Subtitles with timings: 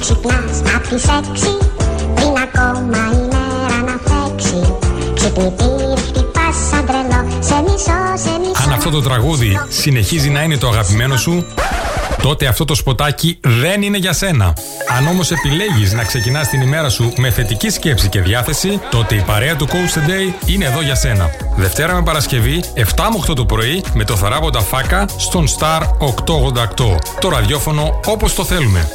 [0.00, 1.56] ξυπνάς απ' τις έξι
[2.14, 4.74] Πριν ακόμα η μέρα να φέξει
[5.14, 10.56] Ξυπνητήρι χτυπάς σαν τρελό Σε μισό, σε μισό Αν αυτό το τραγούδι συνεχίζει να είναι
[10.56, 11.46] το αγαπημένο σου,
[12.22, 14.54] τότε αυτό το σποτάκι δεν είναι για σένα.
[14.98, 19.22] Αν όμως επιλέγεις να ξεκινάς την ημέρα σου με θετική σκέψη και διάθεση, τότε η
[19.26, 21.30] παρέα του Coach Today είναι εδώ για σένα.
[21.56, 22.80] Δευτέρα με Παρασκευή, 7
[23.10, 26.96] με 8 το πρωί, με το θαράποντα φάκα στον Star 888.
[27.20, 28.88] Το ραδιόφωνο όπως το θέλουμε.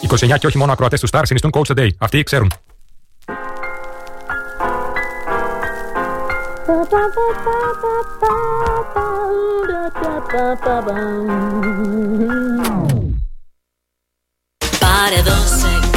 [0.00, 1.88] 29 και όχι μόνο ακροατές του Star συνιστούν Coach Today.
[1.98, 2.52] Αυτοί ξέρουν.
[14.78, 15.87] Πάρε δώσε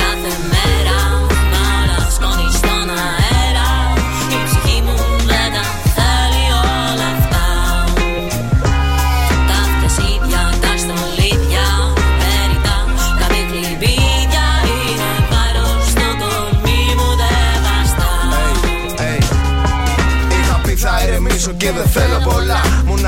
[21.71, 22.40] ηρεμήσω και δεν θέλω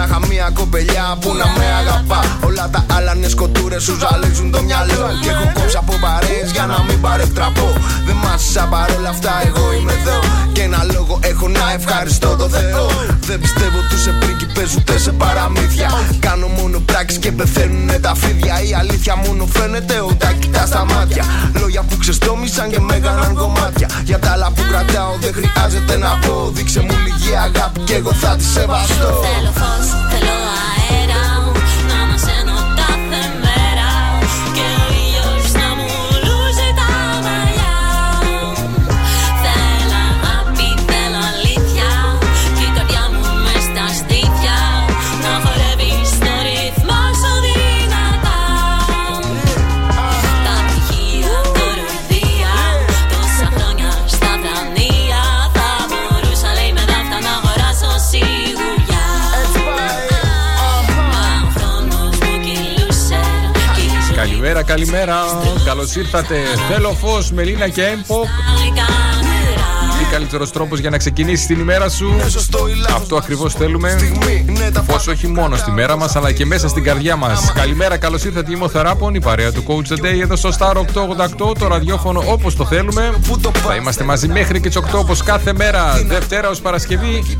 [0.04, 2.22] πολλά Μονάχα μία κοπελιά που να με αγαπά.
[2.46, 5.09] Όλα τα άλλα είναι σκοτούρες σου ζαλίζουν το μυαλό.
[5.22, 7.73] Και έχω κόψει από παρέες για να μην παρεκτραπώ.
[8.06, 10.20] Δεν μάσησα παρόλα αυτά εγώ είμαι εδώ.
[10.52, 12.88] Και ένα λόγο έχω να ευχαριστώ το Θεό.
[13.30, 15.90] Δεν πιστεύω τους σε πρίγκιπες ούτε σε παραμύθια.
[16.20, 18.56] Κάνω μόνο πράξεις και πεθαίνουνε τα φίδια.
[18.70, 21.24] Η αλήθεια μόνο φαίνεται όταν τα κοιτάς στα μάτια.
[21.59, 23.88] Λόγια που ξεστόμησαν και με έκαναν κομμάτια.
[24.04, 26.52] Για τα άλλα που κρατάω δεν χρειάζεται να πω.
[26.54, 29.12] Δείξε μου λίγη αγάπη και εγώ θα τη σεβαστώ.
[29.26, 30.72] Θέλω φως, θέλω αέρα Να
[65.83, 66.35] Καλώς ήρθατε.
[66.69, 68.25] Θέλω φως, Μελίνα και Έμποκ.
[69.99, 72.16] Τι καλύτερος τρόπος για να ξεκινήσεις την ημέρα σου.
[72.29, 73.89] Σωστό ή λάθος Αυτό ακριβώς θέλουμε.
[73.89, 77.51] στιγμή είναι τα Φως όχι μόνο στη μέρα μας, αλλά και μέσα στην καρδιά μας.
[77.53, 78.51] Καλημέρα, καλώς ήρθατε.
[78.51, 82.23] Είμαι ο Θεράπων, η παρέα του Coach The Day εδώ στο Star 888, το ραδιόφωνο
[82.27, 83.13] όπως το θέλουμε.
[83.27, 87.38] που το Θα είμαστε μαζί μέχρι και τις 8 όπως κάθε μέρα, Δευτέρα ως Παρασκευή.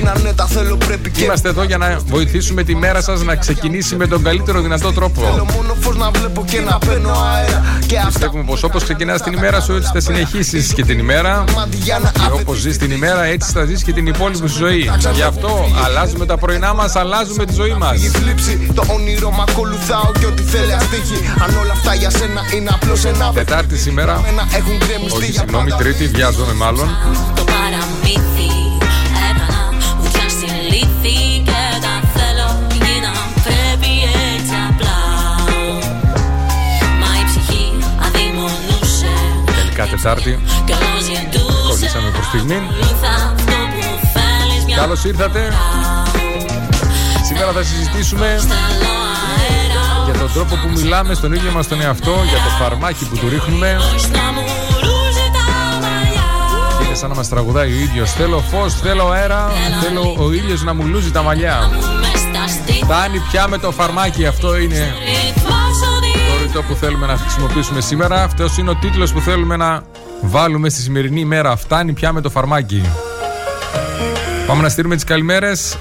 [0.00, 3.36] Κοιτάς Γίνανε τα θέλω πρέπει και Είμαστε εδώ για να βοηθήσουμε τη μέρα σας να
[3.36, 5.20] ξεκινήσει με τον καλύτερο δυνατό τρόπο.
[5.20, 9.22] Θέλω μόνο φως να βλέπω και να παίρνω αέρα Και αυτά Πιστεύουμε πως όπως ξεκινάς
[9.22, 11.44] την ημέρα σου, έτσι θα συνεχίσεις και την ημέρα.
[11.54, 14.56] μάτι για να Και όπως ζεις την ημέρα, έτσι θα ζεις και την υπόλοιπη σου
[14.58, 14.90] ζωή.
[15.14, 18.02] Γι' αυτό αλλάζουμε τα πρωινά μας, αλλάζουμε τη ζωή μας.
[18.02, 22.40] Η θλίψη, το όνειρο μ' ακολουθάω και ό,τι θέλει αστίχη Αν όλα αυτά για σένα
[22.56, 26.88] είναι απλώς ένα Τετάρτη σήμερα, Μένα έχουν γκρεμιστεί όχι για συγγνώμη, πάντα Τρίτη, βιάζομαι μάλλον.
[27.34, 28.35] το παραμύθι
[39.76, 42.54] Τελικά Τετάρτη, Κι όλος γεντούσε κολλήσαμε προς στιγμή.
[42.54, 45.52] Ακολούθα αυτό που θέλεις μια Καλώς ήρθατε.
[47.28, 48.92] Σήμερα θα συζητήσουμε Θέλω
[49.36, 53.16] αέρα για τον τρόπο που μιλάμε στον ίδιο μας τον εαυτό, για το φαρμάκι που
[53.16, 53.76] του ρίχνουμε.
[53.94, 54.44] Ως να μου
[54.82, 55.46] λούζει τα
[55.80, 56.26] μαλλιά
[56.86, 58.12] Είναι σαν να μας τραγουδάει ο ίδιος.
[58.12, 61.70] Θέλω φως, θέλω αέρα, θέλω ο ήλιο να μου λούζει τα μαλλιά.
[62.00, 65.15] Μες στα στήθια Φτάνει πια με το φαρμάκι, αυτό είναι ρυθμό σου
[66.56, 68.22] το ρητό που θέλουμε να χρησιμοποιήσουμε σήμερα.
[68.22, 69.82] Αυτός είναι ο τίτλος που θέλουμε να
[70.20, 71.56] βάλουμε στη σημερινή ημέρα.
[71.56, 72.82] Φτάνει πια με το φαρμάκι.
[74.46, 75.76] Πάμε να στείλουμε τις καλημέρες.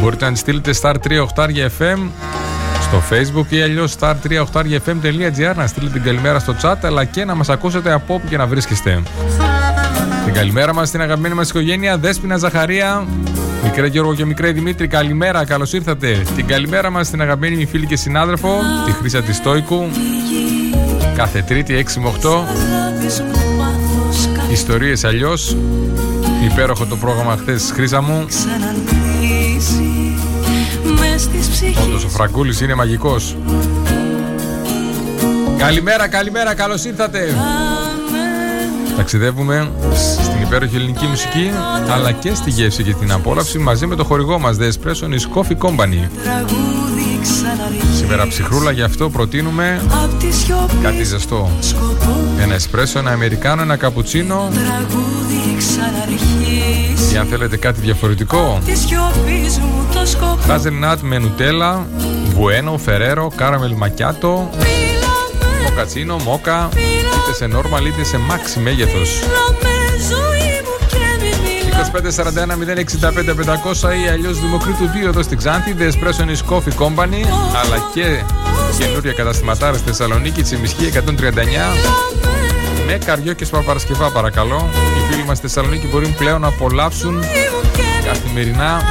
[0.00, 1.98] Μπορείτε να τις στείλετε star 3 οχτάρια FM
[2.80, 7.04] στο facebook ή αλλιώς star 3 οχτάρια FM.gr να στείλετε την καλημέρα στο chat αλλά
[7.04, 9.02] και να μας ακούσετε από όπου και να βρίσκεστε.
[10.24, 13.06] Την καλημέρα μας στην αγαπημένη μας οικογένεια Δέσποινα Ζαχαρία,
[13.62, 16.22] μικρέ Γιώργο και μικρέ Δημήτρη, καλημέρα, καλώς ήρθατε.
[16.36, 19.86] Την καλημέρα μας στην αγαπημένη μου φίλη και συνάδελφο, τη Χρύσα της Στόικου,
[21.16, 22.44] κάθε Τρίτη 6 με 8,
[24.52, 25.56] ιστορίες αλλιώς,
[26.50, 28.26] υπέροχο το πρόγραμμα χθες Χρύσα μου,
[31.82, 33.36] όντως ο Φραγκούλης είναι μαγικός.
[35.58, 37.34] Καλημέρα, καλημέρα, καλώς ήρθατε.
[38.96, 41.50] Ταξιδεύουμε στην υπέροχη ελληνική μουσική
[41.90, 45.38] αλλά και στη γεύση και την απόλαυση μαζί με το χορηγό μας The Espresso is
[45.38, 46.08] Coffee Company.
[47.96, 49.82] Σήμερα ψυχρούλα, γι' αυτό προτείνουμε
[50.82, 51.50] κάτι ζεστό.
[52.40, 54.50] Ένα εσπρέσο, ένα αμερικάνο, ένα καπουτσίνο.
[57.12, 58.58] Ή αν θέλετε κάτι διαφορετικό.
[60.48, 61.86] Hazelnut με νουτέλα,
[62.34, 64.50] βουένο, φερέρο, κάραμελ μακιάτο,
[65.62, 69.20] μοκατσίνο, μόκα, είτε σε normal είτε σε max μέγεθος.
[71.92, 77.22] 2541 065 500 ή αλλιώς Δημοκρίτου 2 εδώ στην Ξάνθη, The Espresso is Coffee Company,
[77.62, 78.22] αλλά και
[78.78, 81.00] καινούρια καταστηματάρα στη Θεσσαλονίκη, Τσιμισχή 139.
[82.86, 84.70] Με καριό και σπαπαρασκευά παρακαλώ.
[84.74, 87.24] Οι φίλοι μας στη Θεσσαλονίκη μπορούν πλέον να απολαύσουν
[88.04, 88.82] καθημερινά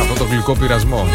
[0.00, 1.06] αυτό το γλυκό πειρασμό.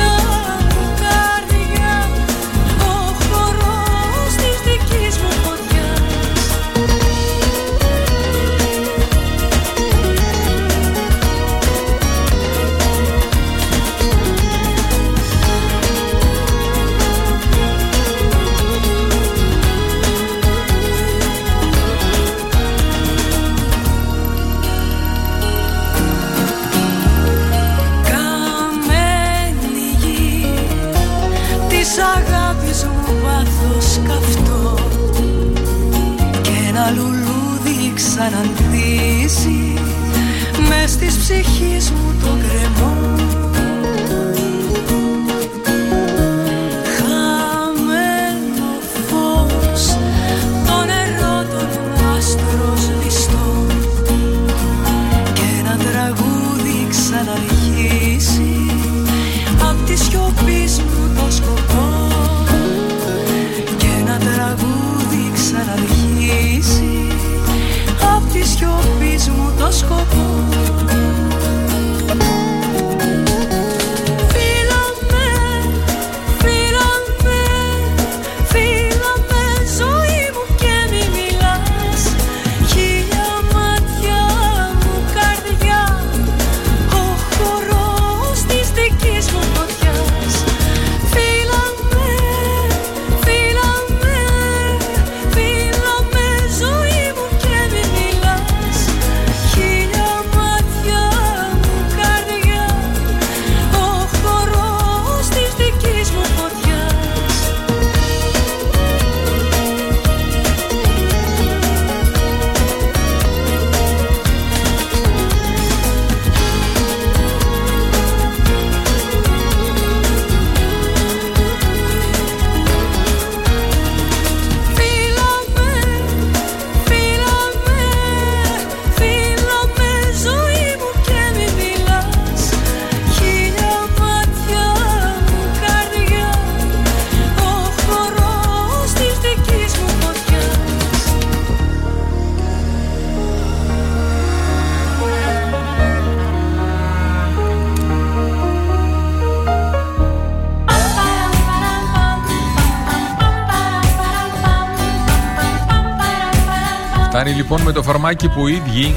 [157.81, 158.93] Το φαρμάκι που οι ίδιοι,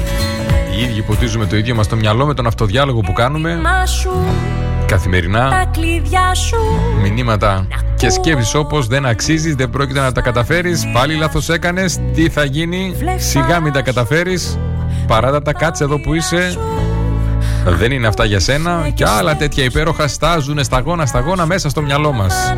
[0.75, 3.55] οι ίδιοι ποτίζουμε το ίδιο μας το μυαλό με τον αυτοδιάλογο που κάνουμε.
[3.55, 4.09] Μα σου,
[4.85, 5.49] καθημερινά.
[5.49, 6.55] τα κλειδιά σου.
[7.01, 12.29] Μηνύματα και σκέψεις όπως δεν αξίζεις, δεν πρόκειται να τα καταφέρεις, πάλι λάθος έκανες, τι
[12.29, 14.57] θα γίνει, σιγά μην τα καταφέρεις,
[15.07, 16.57] παράτα τα κάτσε εδώ που είσαι,
[17.65, 18.89] δεν είναι αυτά για σένα.
[18.93, 22.53] Και άλλα τέτοια υπέροχα στάζουν σταγόνα σταγόνα μέσα στο μυαλό μας.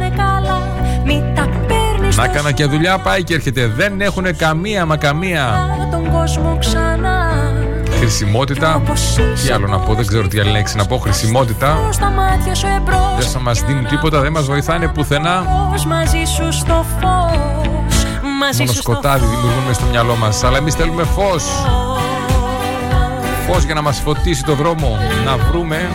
[2.17, 6.57] Να τόσο κάνα και δουλειά πάει και έρχεται, δεν έχουν καμία μα καμία τον κόσμο
[6.59, 7.27] ξανά
[7.97, 8.81] χρησιμότητα.
[9.43, 11.79] Τι άλλο να πω, δεν ξέρω τι άλλη λέξη να πω, χρησιμότητα.
[11.83, 15.45] Προς τα μάτια σου εμπρός Δεν θα μας δίνουν τίποτα, δεν μας βοηθάνε πουθενά.
[15.71, 18.03] Φως μαζί σου στο φως
[18.39, 21.43] Μαζί Μόνο σου στο σκοτάδι δημιουργούμε στο μυαλό μας, αλλά εμείς θέλουμε φως.
[23.47, 25.89] Φως για να μας φωτίσει το δρόμο, να βρούμε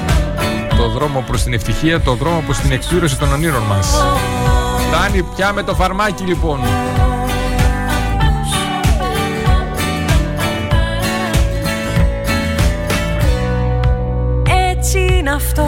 [0.77, 4.05] το δρόμο προς την ευτυχία, το δρόμο προς την εκπλήρωση των ονείρων μας.
[4.95, 6.61] Φτάνει πια με το φαρμάκι λοιπόν.
[14.71, 15.67] Έτσι είναι αυτό.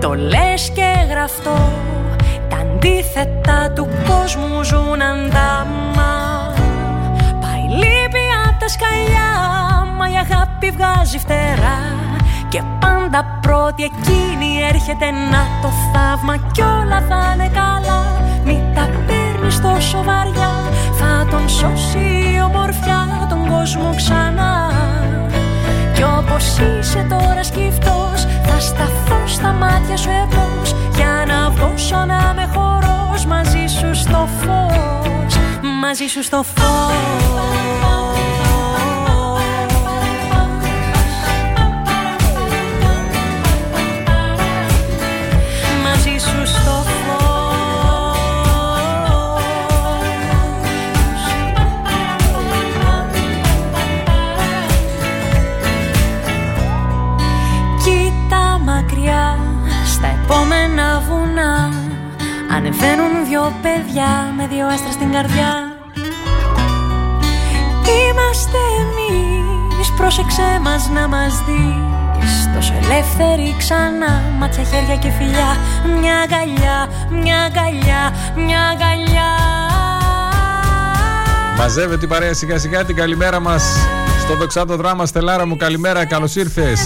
[0.00, 1.72] Το λες και γραφτό.
[2.48, 6.52] Τα αντίθετα του κόσμου ζουν αντάμα.
[7.40, 9.30] Πάει λύπη απ' τα σκαλιά
[9.96, 11.78] Μα η αγάπη βγάζει φτερά.
[12.48, 16.36] Και πάντα πρώτη εκείνη έρχεται να το θαύμα.
[16.52, 18.17] Κι όλα θα είναι καλά
[18.48, 20.52] Μη τα παίρνεις τόσο βαριά.
[20.98, 24.68] Θα τον σώσει η ομορφιά τον κόσμο ξανά.
[25.98, 32.34] Κι όπως είσαι τώρα σκυφτός Θα σταθώ στα μάτια σου εμπρός Για να δώσω να
[32.34, 35.36] με χορός Μαζί σου στο φως
[35.80, 38.07] Μαζί σου στο φως
[62.58, 65.52] Ανεβαίνουν δυο παιδιά με δυο άστρα στην καρδιά.
[67.98, 72.54] Είμαστε εμείς, πρόσεξε μας να μας δεις.
[72.54, 75.56] Τόσο ελεύθερη ξανά, μάτια, χέρια και φιλιά.
[76.00, 76.88] Μια αγκαλιά,
[77.22, 78.02] μια αγκαλιά,
[78.36, 79.30] μια αγκαλιά.
[81.56, 83.62] Μαζεύεται η παρέα σιγά σιγά την καλημέρα μας
[84.20, 85.06] στο δοξάτο δράμα.
[85.06, 86.80] Στελάρα μου καλημέρα, καλώς ήρθες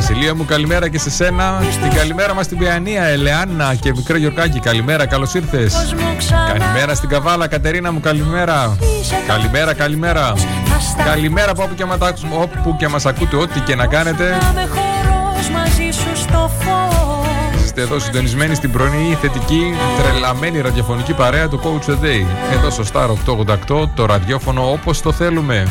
[0.00, 1.62] Βασιλεία μου καλημέρα και σε σένα.
[1.70, 5.94] Στην καλημέρα μας στην Πιανία Ελεάννα και μικρό Γιορκάκη καλημέρα, καλώς ήρθες.
[6.52, 8.76] Καλημέρα στην Καβάλα Κατερίνα μου καλημέρα.
[9.26, 10.32] Καλημέρα, καλημέρα.
[11.04, 11.98] Καλημέρα από όπου και, μα,
[12.30, 14.38] όπου και μας ακούτε ό,τι και να κάνετε.
[14.54, 17.64] Με χορός μαζί σου στο φως.
[17.64, 22.24] Είστε εδώ συντονισμένοι στην πρωινή θετική τρελαμένη ραδιοφωνική παρέα του Coach a Day.
[22.52, 23.08] Εδώ στο Star
[23.76, 25.66] 888 το ραδιόφωνο όπως το θέλουμε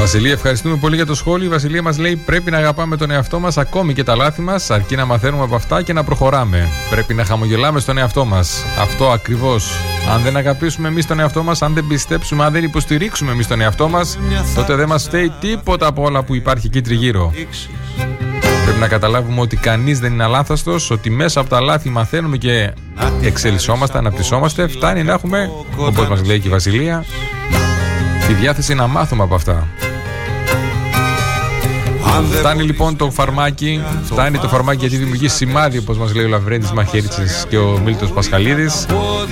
[0.00, 1.46] Βασιλεία, ευχαριστούμε πολύ για το σχόλιο.
[1.46, 4.70] Η Βασιλεία μας λέει: Πρέπει να αγαπάμε τον εαυτό μας, ακόμη και τα λάθη μας,
[4.70, 6.68] αρκεί να μαθαίνουμε από αυτά και να προχωράμε.
[6.90, 8.64] Πρέπει να χαμογελάμε στον εαυτό μας.
[8.80, 9.72] Αυτό ακριβώς.
[10.14, 13.60] Αν δεν αγαπήσουμε εμείς τον εαυτό μας, αν δεν πιστέψουμε, αν δεν υποστηρίξουμε εμείς τον
[13.60, 14.18] εαυτό μας,
[14.54, 17.32] τότε δεν μας φταίει τίποτα από όλα που υπάρχει εκεί τριγύρω.
[18.64, 22.72] Πρέπει να καταλάβουμε ότι κανείς δεν είναι αλάθαστος, ότι μέσα από τα λάθη μαθαίνουμε και
[23.22, 24.68] εξελισσόμαστε, αναπτυσσόμαστε.
[24.68, 27.04] Φτάνει να έχουμε, όπως μας λέει και η Βασιλεία,
[28.26, 29.68] τη διάθεση να μάθουμε από αυτά.
[32.38, 36.72] Φτάνει λοιπόν το φαρμάκι, φτάνει το φαρμάκι γιατί δημιουργεί σημάδι όπως μας λέει ο Λαβρέντης
[36.72, 38.86] Μαχαίριτσης και ο Μίλτος Πασχαλίδης.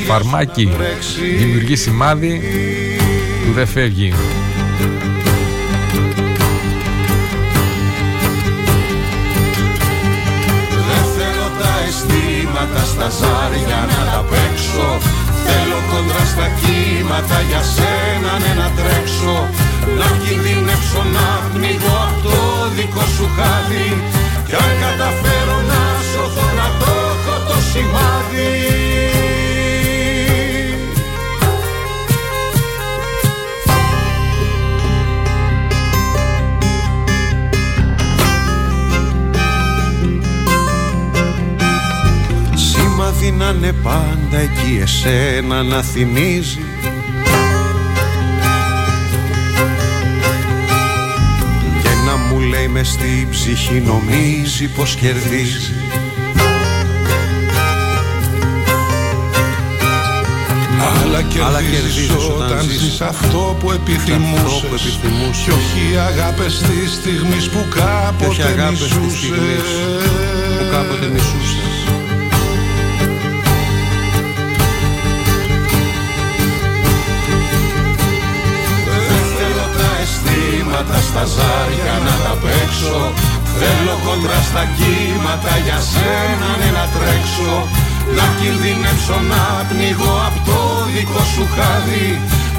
[0.06, 0.70] Φαρμάκι
[1.38, 2.40] δημιουργεί σημάδι
[3.46, 4.14] που δεν φεύγει.
[10.88, 14.98] Δεν θέλω τα αισθήματα στα ζάρια να τα παίξω
[15.44, 19.34] Θέλω κοντρά στα κύματα για σένα ναι να τρέξω
[19.96, 22.36] Να κινδυνεύσω να πνίγω απ' το
[22.76, 23.88] δικό σου χάδι.
[24.46, 25.80] Κι αν καταφέρω να
[26.10, 28.52] σωθώ να το έχω το σημάδι.
[42.54, 46.67] Σημάδι να είναι πάντα εκεί εσένα να θυμίζει
[52.78, 55.72] με στη ψυχή νομίζει πως κερδίζει.
[61.46, 64.98] Αλλά κερδίζεις όταν ζεις αυτό που επιθυμούσες.
[65.44, 69.68] Κι όχι αγάπες της στιγμής που όχι κάποτε αγάπες της στιγμής μισούσες.
[70.58, 71.67] που κάποτε μισούσες
[80.78, 82.98] αισθήματα στα ζάρια να τα παίξω.
[83.58, 87.54] Θέλω κοντρά στα κύματα για σένα ναι να τρέξω
[88.16, 90.60] Να κινδυνεύσω να πνίγω απ' το
[90.94, 92.08] δικό σου χάδι.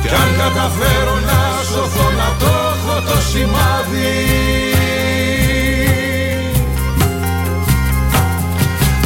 [0.01, 4.17] Κι αν καταφέρω να σωθώ να το έχω το σημάδι.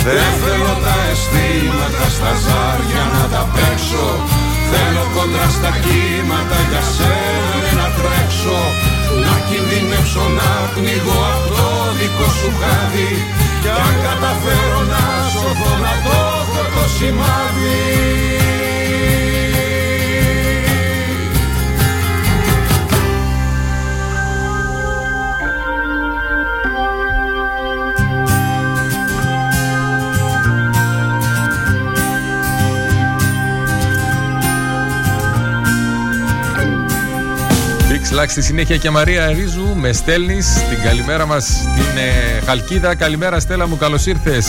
[0.08, 4.08] Δεν θέλω τα αισθήματα στα ζάρια να τα παίξω.
[4.72, 8.83] Θέλω κοντρά στα κύματα για σένα ναι, να τρέξω
[9.24, 11.66] Να κινδυνεύσω να πνίγω απ' το
[11.98, 13.12] δικό σου χάδι.
[13.62, 15.04] Κι αν καταφέρω να
[15.34, 17.82] σωθώ να το έχω το σημάδι
[38.14, 42.96] Slack στη συνέχεια και Μαρία Ρίζου με στέλνεις την καλημέρα μας στην ε, Χαλκίδα.
[42.96, 44.46] Καλημέρα, Στέλλα μου, καλώς ήρθες.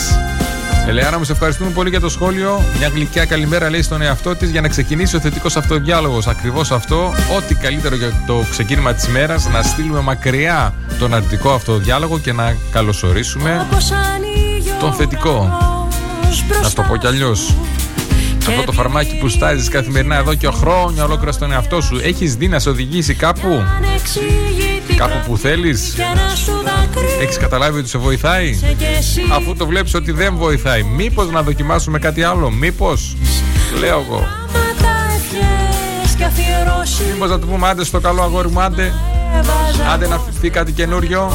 [0.87, 2.61] Ελεάνα μου, σε ευχαριστούμε πολύ για το σχόλιο.
[2.77, 6.27] Μια γλυκιά καλημέρα λέει στον εαυτό της για να ξεκινήσει ο θετικός αυτοδιάλογος.
[6.27, 12.19] Ακριβώς αυτό, ό,τι καλύτερο για το ξεκίνημα της ημέρα, να στείλουμε μακριά τον αρνητικό αυτοδιάλογο
[12.19, 15.29] και να καλωσορίσουμε Όπως ανοίγει ο τον θετικό.
[15.29, 17.53] ουρανός Να μπροστά το πω κι αλλιώς.
[18.45, 22.35] Και Αυτό το φαρμάκι που στάζεις καθημερινά εδώ και χρόνια ολόκληρα στον εαυτό σου, έχεις
[22.35, 27.79] δει να σε οδηγήσει κάπου, ανεξήγητη κάπου που θέλεις, Για να σου δακρύσω έχεις καταλάβει
[27.79, 32.23] ότι σε βοηθάει; κι εσύ Αφού το βλέπεις ότι δεν βοηθάει, μήπως να δοκιμάσουμε κάτι
[32.23, 33.15] άλλο, μήπως,
[33.79, 38.61] λέω εγώ, Μάτα ευχές και αφιερώσεις μήπως να του πούμε άντε στο καλό αγόρι μου,
[38.61, 38.93] άντε,
[39.35, 41.31] Έβαζα άντε να φυθεί κάτι καινούριο.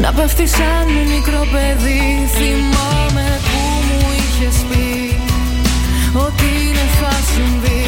[0.00, 5.16] Να πέφτει σαν μικρό παιδί Θυμάμαι που μου είχες πει
[6.18, 7.83] Ότι είναι θα συμβεί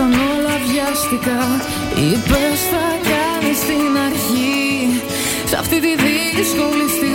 [0.00, 1.40] Τέλειωσαν όλα βιαστικά
[1.96, 5.02] Είπες θα κάνεις την αρχή.
[5.50, 7.09] Σ' αυτή τη δύσκολη στιγμή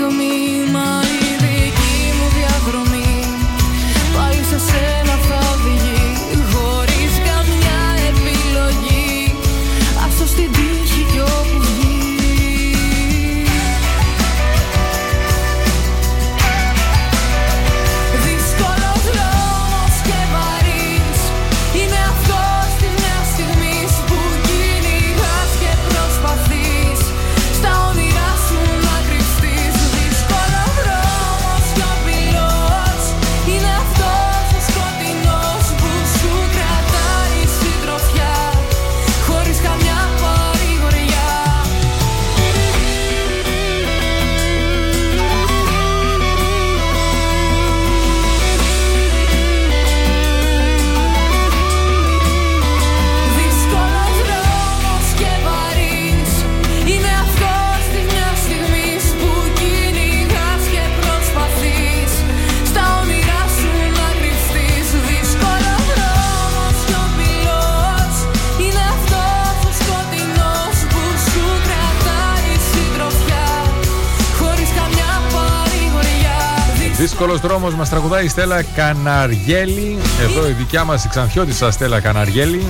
[77.25, 79.97] Δύσκολο δρόμος μας τραγουδάει η Στέλλα Καναριέλη.
[80.21, 82.65] Εδώ η δικιά μας η ξανθιώτησα Στέλλα Καναριέλη.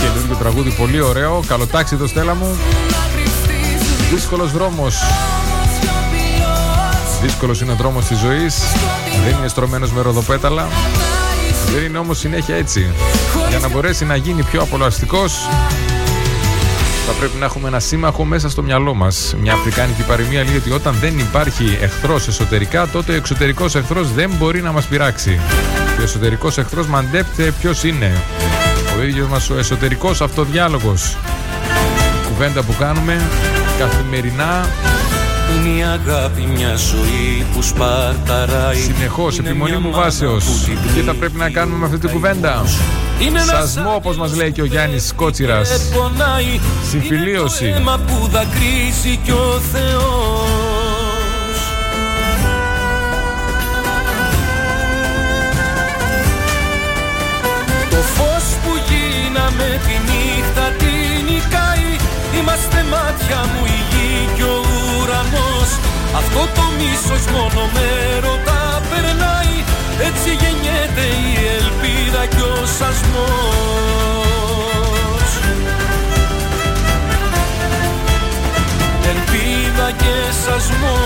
[0.00, 1.42] Καινούργιο τραγούδι πολύ ωραίο.
[1.46, 2.56] Καλοτάξιδο Στέλλα μου.
[4.12, 4.96] Δύσκολος δρόμος.
[7.22, 8.62] Δύσκολος είναι ο δρόμος της ζωής.
[9.24, 10.68] Δεν είναι στρωμένος με ροδοπέταλα.
[11.74, 12.90] Δεν είναι όμως συνέχεια έτσι.
[13.48, 15.48] Για να μπορέσει να γίνει πιο απολαυστικός,
[17.10, 19.34] θα πρέπει να έχουμε ένα σύμμαχο μέσα στο μυαλό μας.
[19.40, 24.30] Μια αφρικάνικη παροιμία λέει ότι όταν δεν υπάρχει εχθρός εσωτερικά, τότε ο εξωτερικός εχθρός δεν
[24.38, 25.40] μπορεί να μας πειράξει.
[25.94, 28.22] Και ο εσωτερικός εχθρός μαντέψτε ποιος είναι.
[28.98, 31.16] Ο ίδιος μας ο εσωτερικός αυτοδιάλογος.
[32.24, 33.28] Η κουβέντα που κάνουμε
[33.78, 34.68] καθημερινά
[35.56, 40.44] Είναι η αγάπη μια ζωή που σπαρταράει Συνεχώς, Είναι επιμονή μια μου μάνα βάσεως.
[40.44, 42.64] που την Τι θα πρέπει να κάνουμε με αυτή την κουβέντα;
[43.18, 45.68] Είναι ένας Σασμό, όπως μας λέει και ο Γιάννης Κότσιρας.
[45.68, 47.64] και πονάει Συμφιλίωση.
[47.64, 50.46] Είναι το αίμα που δακρύζει κι ο Θεός
[57.90, 60.92] Το φως που γίναμε τη νύχτα τη
[61.32, 61.88] νικάει
[62.40, 64.57] Είμαστε μάτια μου η γη κι ο
[65.28, 65.70] ουρανός
[66.16, 69.56] Αυτό το μίσος μόνο με ρωτά περνάει.
[70.08, 74.08] Έτσι γεννιέται η ελπίδα κι ο σασμός.
[79.10, 80.14] Ελπίδα και
[80.44, 80.96] σασμός.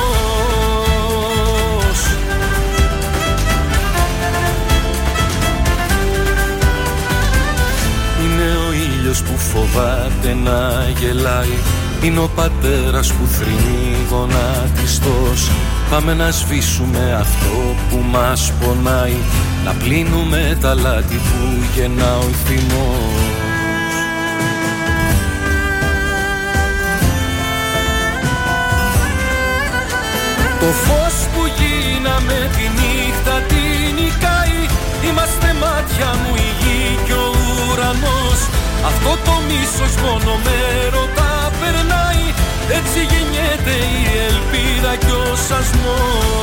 [8.23, 15.51] Είναι ο ήλιος που φοβάται να γελάει Είναι ο πατέρας που θρυνεί γονατιστός
[15.91, 19.17] Πάμε να σβήσουμε αυτό που μας πονάει.
[19.65, 23.43] Να πλύνουμε τα λάθη που γεννά ο θυμός
[30.61, 34.61] Το φως που γίναμε τη νύχτα την νικάει.
[35.09, 37.31] Είμαστε μάτια μου η γη και ο
[37.71, 38.41] ουρανός.
[38.87, 40.57] Αυτό το μίσος μόνο με
[40.95, 41.22] ρωτά
[41.63, 42.25] περνάει
[42.79, 46.43] Έτσι γεννιέται η ελπίδα και ο σασμός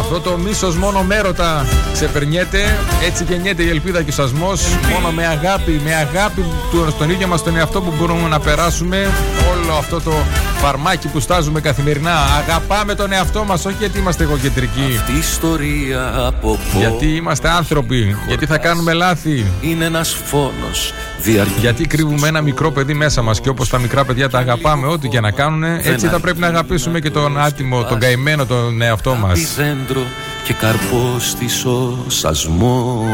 [0.00, 4.62] Αυτό το μίσος μόνο μέρωτα ξεπερνιέται, έτσι γεννιέται η ελπίδα και ο σασμός.
[4.92, 9.10] Μόνο με αγάπη, με αγάπη του, στον ίδιο μας τον εαυτό που μπορούμε να περάσουμε
[9.52, 10.12] όλο αυτό το
[10.58, 12.14] φαρμάκι που στάζουμε καθημερινά.
[12.38, 14.96] Αγαπάμε τον εαυτό μας, όχι γιατί είμαστε εγωκεντρικοί.
[14.98, 19.44] Αυτή η ιστορία από Γιατί είμαστε άνθρωποι, γιατί θα κάνουμε λάθη.
[19.60, 20.92] Είναι ένας φόνος
[21.22, 24.86] διαρκής Γιατί κρύβουμε ένα μικρό παιδί μέσα μας και όπως τα μικρά παιδιά τα αγαπάμε,
[24.86, 28.82] ό,τι και να κάνουν, έτσι θα πρέπει να αγαπήσουμε και τον άτιμο, τον καημένο, τον
[28.82, 29.54] εαυτό μας.
[29.56, 30.02] δέντρο
[30.44, 33.04] και καρπός της ο σασμός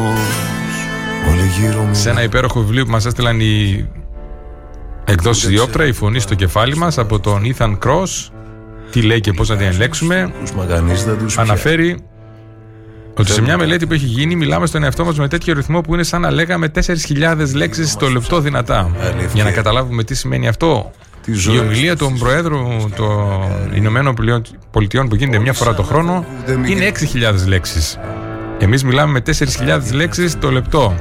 [1.31, 3.89] Όλοι γύρω μου Σε ένα υπέροχο βιβλίο που μας έστειλαν οι
[5.05, 8.31] εκδόσεις Διόπτρα, η φωνή στο κεφάλι μας από τον Ethan Cross.
[8.91, 10.33] Τι λέει και πώς να την ελέγξουμε.
[10.41, 12.05] τους μαγανείς δεν τους Αναφέρει
[13.19, 15.95] ότι σε μια μελέτη που έχει γίνει μιλάμε στον εαυτό μας με τέτοιο ρυθμό που
[15.95, 18.91] είναι σαν να λέγαμε 4.000 λέξεις το λεπτό δυνατά.
[19.33, 20.91] Για να καταλάβουμε τι σημαίνει αυτό.
[21.27, 22.59] Η ζωή ομιλία του Προέδρου
[22.97, 24.15] των Ηνωμένων
[24.71, 26.25] Πολιτειών που γίνεται μια φορά το χρόνο
[26.67, 26.93] είναι
[27.43, 27.99] 6.000 λέξεις.
[28.65, 29.23] Εμείς μιλάμε με
[29.89, 30.95] 4.000 λέξεις το λεπτό.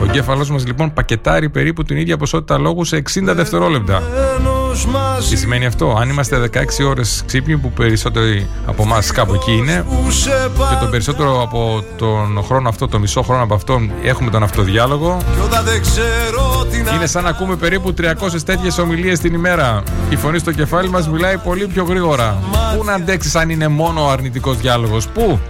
[0.00, 4.02] Ο εγκέφαλός μας λοιπόν πακετάρει περίπου την ίδια ποσότητα λόγου σε 60 δευτερόλεπτα.
[4.38, 9.34] Ενός μαζί Τι σημαίνει αυτό, αν είμαστε 16 ώρες ξύπνοι που περισσότεροι από εμάς κάπου
[9.34, 10.30] εκεί είναι που σε
[10.70, 15.16] και τον περισσότερο από τον χρόνο αυτό, το μισό χρόνο από αυτόν έχουμε τον αυτοδιάλογο
[15.34, 18.04] Κι όταν δεν ξέρω τι να είναι σαν να ακούμε περίπου 300
[18.44, 19.82] τέτοιες ομιλίες την ημέρα.
[20.10, 22.38] Η φωνή στο κεφάλι μας μιλάει πολύ πιο γρήγορα.
[22.76, 25.40] Πού να αντέξεις αν είναι μόνο ο αρνητικός διάλογος, πού,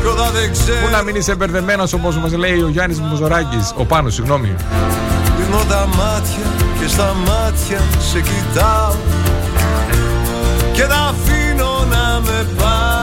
[0.00, 0.86] Κι όταν δεν ξέρω.
[0.86, 4.54] Πού να μην είσαι μπερδεμένος όπως μας λέει ο Γιάννης Μουζωράκης, ο Πάνος, συγγνώμη.
[5.36, 6.46] Κλείνω τα μάτια
[6.80, 8.94] και στα μάτια σε κοιτάω
[10.72, 13.00] Και τα αφήνω να με πάει.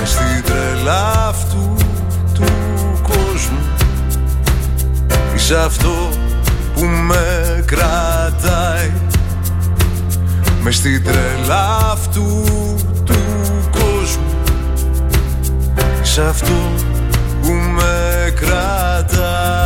[0.00, 1.76] Μες στην τρελά αυτού
[2.34, 2.44] του
[3.02, 3.58] κόσμου
[5.34, 6.08] Είσαι αυτό
[6.74, 8.73] που με κρατάει
[10.64, 12.44] Μες στην τρελά αυτού
[13.04, 13.14] του
[13.70, 14.34] κόσμου.
[16.02, 16.52] Είσαι αυτό
[17.42, 19.63] που με Μόνο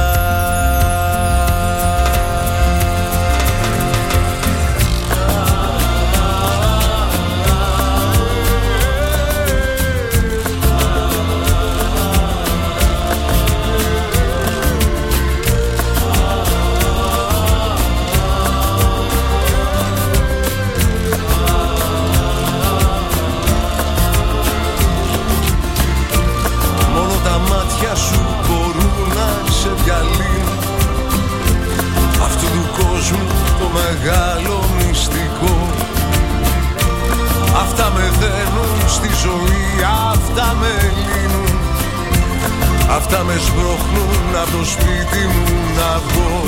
[43.11, 45.47] Αυτά με σμπρώχνουν από το σπίτι μου
[45.79, 46.42] να βγω.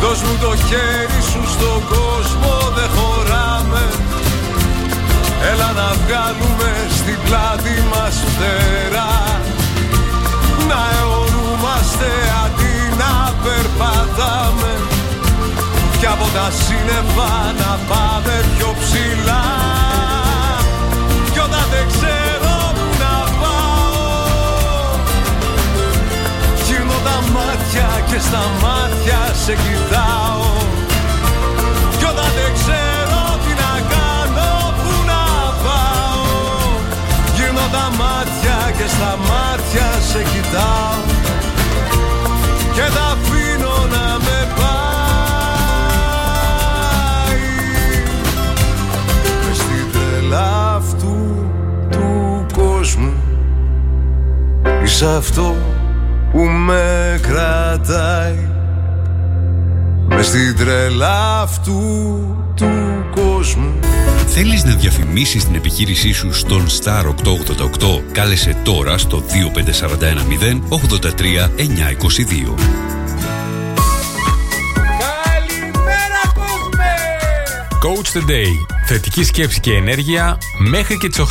[0.00, 3.84] Δώσ' μου το χέρι σου στον κόσμο δεν χωράμε.
[5.50, 9.14] Έλα να βγάλουμε στην πλάτη μας φτερά.
[10.68, 12.10] Να αιωρούμαστε
[12.44, 14.72] αντί να περπατάμε.
[15.98, 19.44] Κι από τα σύννεφα να πάμε πιο ψηλά.
[21.32, 22.17] Κι όταν δεν ξέρω
[27.34, 30.46] μάτια και στα μάτια σε κοιτάω.
[31.98, 35.22] Κι όταν δεν ξέρω τι να κάνω, πού να
[35.64, 36.26] πάω.
[37.34, 41.00] Γυρνώ τα μάτια και στα μάτια σε κοιτάω.
[42.74, 45.02] Και τα αφήνω να με πάει.
[49.44, 51.16] Μες στην τρελά αυτού
[51.90, 52.06] του
[52.56, 53.12] κόσμου.
[54.84, 55.54] Είσαι αυτό
[56.32, 58.48] που με κρατάει
[60.08, 61.80] Μες στην τρελά αυτού
[62.54, 62.68] του
[63.14, 63.78] κόσμου
[64.26, 67.12] Θέλεις να διαφημίσεις την επιχείρησή σου στον Star 888?
[68.12, 72.54] Κάλεσε τώρα στο 25410 83 922.
[77.82, 78.52] Coach the Day.
[78.86, 81.24] Θετική σκέψη και ενέργεια μέχρι και τις 8.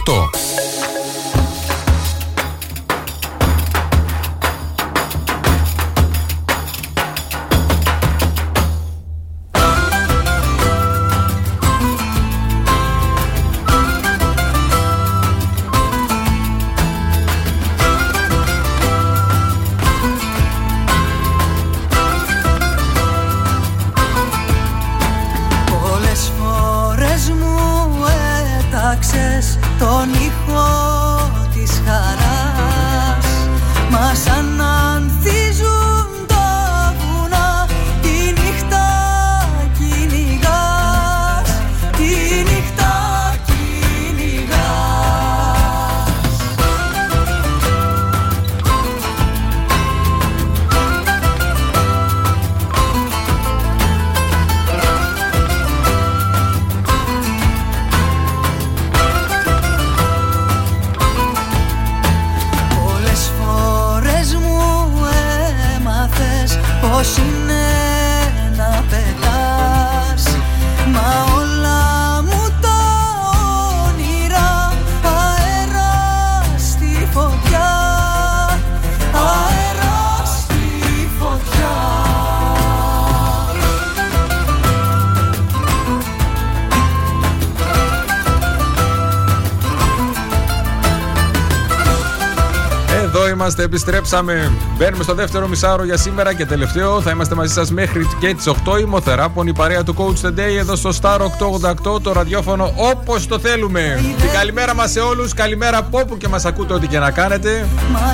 [93.58, 94.52] Είμαστε, επιστρέψαμε.
[94.78, 97.02] Μπαίνουμε στο δεύτερο μισάωρο για σήμερα και τελευταίο.
[97.02, 98.78] Θα είμαστε μαζί σας μέχρι και τις 8.
[98.80, 103.40] Ημοθεράπων, η παρέα του Coach the Day εδώ στο Star 888, το ραδιόφωνο όπως το
[103.40, 104.00] θέλουμε.
[104.22, 105.34] Την καλημέρα μας σε όλους.
[105.34, 107.68] Καλημέρα από όπου και μας ακούτε, ό,τι και να κάνετε.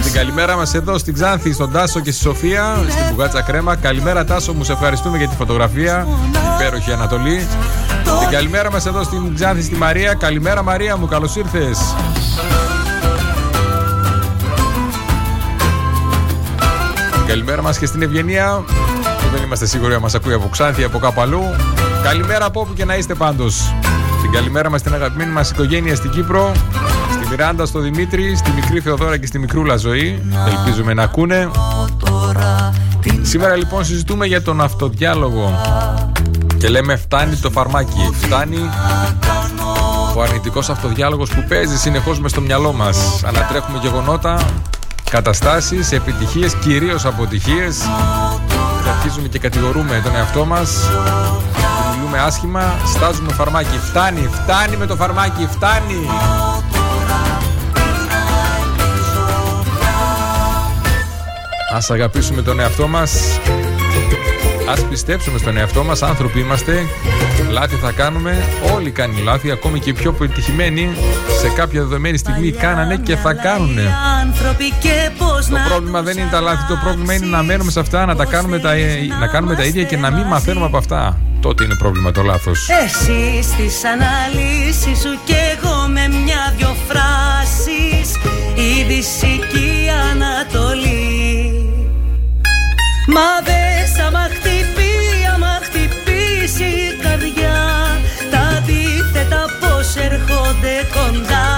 [0.04, 3.76] Την καλημέρα μας εδώ στην Ξάνθη, στον Τάσο και στη Σοφία, στην Πουγάτσα Κρέμα.
[3.76, 6.08] Καλημέρα, Τάσο, μου σε ευχαριστούμε για τη φωτογραφία.
[6.56, 7.48] Υπέροχη Ανατολή.
[8.20, 10.14] Την καλημέρα μας εδώ στην Ξάνθη, στη Μαρία.
[10.14, 11.78] Καλημέρα, Μαρία μου, καλώς ήρθες.
[17.28, 18.64] Καλημέρα μας και στην Ευγενία
[19.22, 21.42] που δεν είμαστε σίγουροι αν μας ακούει από Ξάνθη ή από κάπου αλλού.
[22.04, 23.74] Καλημέρα από όπου και να είστε πάντως.
[24.22, 26.52] Την καλημέρα μας στην αγαπημένη μας οικογένεια στην Κύπρο,
[27.12, 30.22] στη Μιράντα, στο Δημήτρη, στη μικρή Θεοδόρα και στη μικρούλα ζωή.
[30.48, 31.52] Ελπίζουμε να ακούνε.
[33.22, 35.62] Σήμερα λοιπόν συζητούμε για τον αυτοδιάλογο
[36.58, 38.70] και λέμε φτάνει το φαρμάκι, φτάνει
[40.16, 43.24] ο αρνητικός αυτοδιάλογος που παίζει συνεχώς με στο μυαλό μας.
[43.26, 44.40] Ανατρέχουμε γεγονότα,
[45.14, 47.78] καταστάσεις, επιτυχίες, κυρίως αποτυχίες
[48.84, 50.90] και αρχίζουμε και κατηγορούμε τον εαυτό μας
[51.56, 53.78] και μιλούμε άσχημα, στάζουμε φαρμάκι.
[53.90, 56.08] Φτάνει, φτάνει με το φαρμάκι, φτάνει.
[61.76, 63.40] Ας αγαπήσουμε τον εαυτό μας
[64.70, 66.86] Ας πιστέψουμε στον εαυτό μας Άνθρωποι είμαστε
[67.54, 68.44] Λάθη θα κάνουμε.
[68.74, 70.90] Όλοι κάνουν λάθη Ακόμη και οι πιο πετυχημένοι
[71.42, 73.78] Σε κάποια δεδομένη στιγμή κάνανε και θα κάνουν
[74.22, 77.80] άνθρωποι και πώς Το πρόβλημα δεν είναι τα λάθη Το πρόβλημα είναι να μένουμε σε
[77.80, 78.74] αυτά Να τα κάνουμε τα,
[79.20, 81.18] να κάνουμε τα ίδια και να μην μαθαίνουμε από αυτά.
[81.44, 82.70] Τότε είναι πρόβλημα το λάθος.
[82.84, 88.08] Εσύ στις αναλύσεις σου και εγώ με μια-δυο φράσεις.
[88.56, 89.72] Η Δυσική
[90.12, 91.24] Ανατολή.
[93.16, 94.53] Μα δες άμα χτυπεί,
[99.94, 101.50] πως έρχονται κοντά.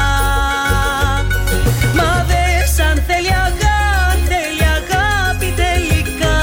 [1.98, 6.38] Μα δες αν θέλει αγάπη, θέλει αγάπη τελικά.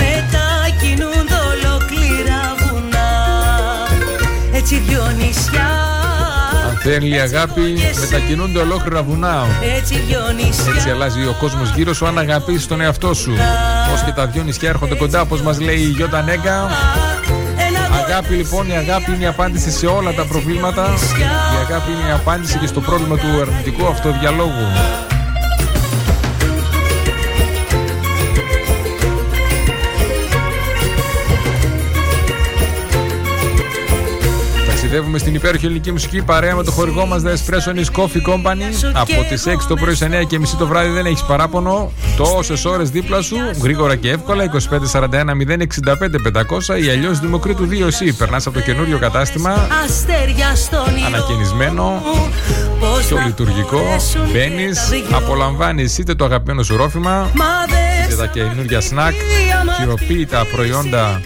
[0.00, 3.10] Μετακινούνται ολόκληρα βουνά.
[4.52, 5.70] Έτσι δυο νησιά
[6.68, 7.60] Αν θέλει αγάπη
[8.00, 9.46] Μετακινούνται ολόκληρα βουνά.
[9.76, 13.32] Έτσι δυο νησιά Έτσι αλλάζει ο κόσμος γύρω σου αν αγαπήσεις τον εαυτό σου.
[13.90, 16.68] Πώς και τα δυο νησιά έρχονται κοντά Όπως μας λέει η Γιώτα Νέγκα
[18.06, 20.84] Αγάπη λοιπόν, η αγάπη είναι η απάντηση σε όλα τα προβλήματα.
[21.54, 25.13] Η αγάπη είναι η απάντηση και στο πρόβλημα του αρνητικού αυτοδιαλόγου
[34.94, 38.92] Ταξιδεύουμε στην υπέροχη ελληνική μουσική παρέα με το χορηγό μας The Espresso is Coffee Company.
[38.92, 41.92] Από τις 6 το πρωί σε 9 και μισή το βράδυ δεν έχεις παράπονο.
[42.16, 44.44] Τόσες ώρες δίπλα σου, γρήγορα και εύκολα.
[44.44, 48.14] 2541 065 500 ή αλλιώς Δημοκρίτου 2C.
[48.18, 49.66] Περνάς από το καινούριο κατάστημα.
[49.84, 52.02] Αστέρια στον ήλιο Ανακαινισμένο,
[52.80, 53.76] Πώς πιο να λειτουργικό.
[53.76, 55.16] χωρέσουν Μπαίνεις, δυο.
[55.16, 59.14] απολαμβάνεις είτε το αγαπημένο σου ρόφημα, Μα δες είτε τα καινούργια σνακ,
[59.80, 61.20] χειροποίητα προϊόντα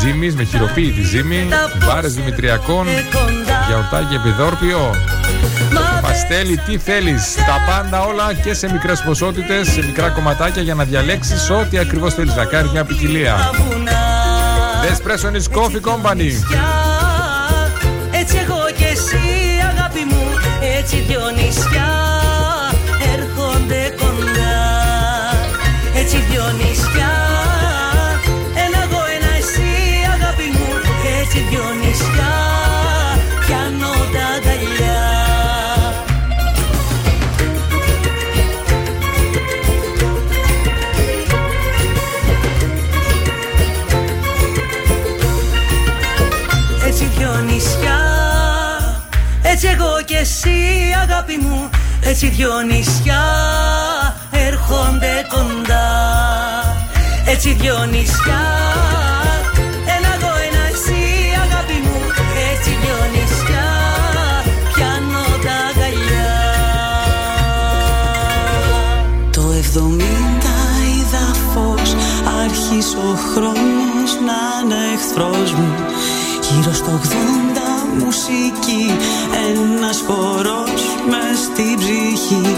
[0.00, 1.48] ζύμης με χειροποίητη ζύμη,
[1.86, 2.86] μπάρες δημητριακών,
[3.66, 4.94] γιαουρτάκι επιδόρπιο,
[6.02, 10.84] παστέλι, τι θέλεις, τα πάντα όλα και σε μικρές ποσότητες, σε μικρά κομματάκια για να
[10.84, 13.36] διαλέξεις ό,τι ακριβώς θέλεις να κάνεις μια ποικιλία.
[14.82, 16.30] The Espresso is Coffee Company.
[18.10, 19.18] Έτσι εγώ και εσύ
[19.70, 20.26] αγάπη μου.
[20.78, 21.87] Έτσι δυο νησιά
[50.20, 50.58] εσύ
[51.02, 51.68] αγάπη μου
[52.00, 53.24] Έτσι δυο νησιά
[54.30, 55.88] έρχονται κοντά.
[57.26, 58.44] Έτσι δυο νησιά
[59.96, 61.02] Ένα εγώ, ένα εσύ
[61.44, 61.98] αγάπη μου.
[62.52, 63.68] Έτσι δυο νησιά
[64.74, 66.36] πιάνω τα αγκαλιά.
[69.30, 69.42] Το
[69.74, 69.90] 70
[70.94, 71.94] είδα φως
[72.42, 75.74] Άρχισε ο χρόνος να είναι εχθρός μου.
[76.50, 78.84] Γύρω στο 80 μουσική.
[79.48, 82.56] Ένας χορός μες στην ψυχή.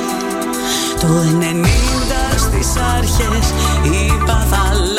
[1.01, 1.07] Το
[1.41, 3.47] 90 στις αρχές
[3.85, 4.90] Είπα θα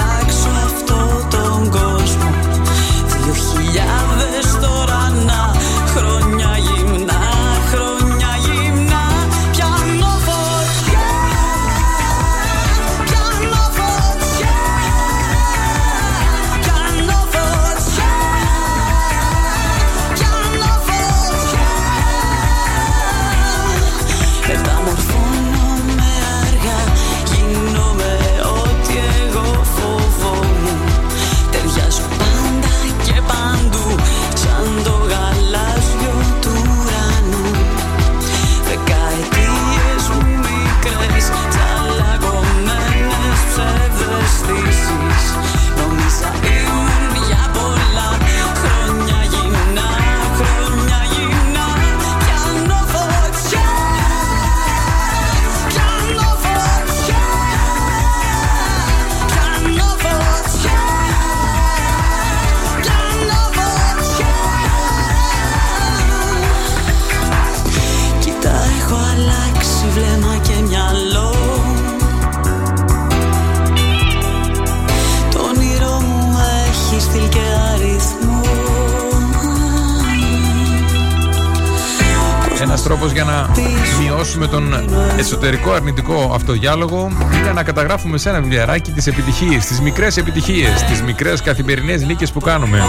[85.31, 91.01] εσωτερικό αρνητικό αυτοδιάλογο είναι να καταγράφουμε σε ένα βιβλιαράκι τις επιτυχίες, τις μικρές επιτυχίες, τις
[91.01, 92.83] μικρές καθημερινές νίκες που κάνουμε.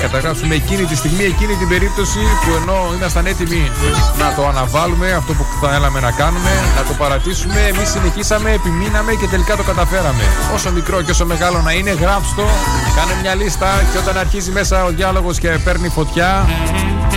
[0.00, 3.70] Να καταγράψουμε εκείνη τη στιγμή, εκείνη την περίπτωση που ενώ ήμασταν έτοιμοι
[4.18, 9.12] να το αναβάλουμε, αυτό που θα έλαμε να κάνουμε, να το παρατήσουμε, εμείς συνεχίσαμε, επιμείναμε
[9.12, 10.24] και τελικά το καταφέραμε.
[10.54, 12.46] Όσο μικρό και όσο μεγάλο να είναι, γράψτε το,
[12.96, 16.48] κάνε μια λίστα και όταν αρχίζει μέσα ο διάλογος και παίρνει φωτιά,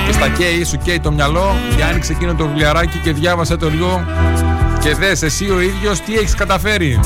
[0.05, 3.69] και στα καίει, σου καίει το μυαλό, για άνοιξε εκείνο το βιβλιαράκι και διάβασε το
[3.69, 4.05] λίγο
[4.79, 6.99] και δες εσύ ο ίδιος τι έχεις καταφέρει.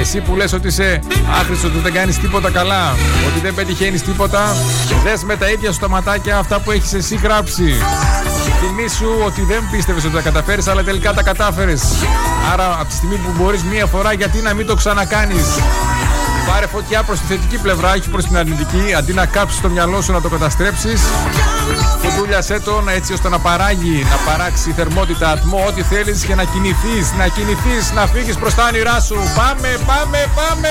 [0.00, 1.00] Εσύ που λες ότι είσαι
[1.40, 2.94] άχρηστος, ότι δεν κάνεις τίποτα καλά,
[3.26, 4.56] ότι δεν πετυχαίνεις τίποτα,
[5.04, 7.74] δες με τα ίδια σου τα ματάκια αυτά που έχεις εσύ γράψει.
[8.60, 11.82] Θυμήσου ότι δεν πίστευες ότι τα καταφέρεις, αλλά τελικά τα κατάφερες.
[12.52, 15.46] Άρα από τη στιγμή που μπορείς μία φορά, γιατί να μην το ξανακάνεις;
[16.46, 20.02] Πάρε φωτιά προς τη θετική πλευρά, όχι προς την αρνητική, αντί να κάψεις το μυαλό
[20.02, 21.00] σου να το καταστρέψεις.
[22.10, 27.12] Φωτούλιασέ τον έτσι ώστε να παράγει, να παράξει θερμότητα, ατμό, ό,τι θέλεις και να κινηθείς,
[27.18, 29.14] να κινηθείς, να φύγεις προς τα όνειρά σου.
[29.36, 30.68] Πάμε, πάμε, πάμε!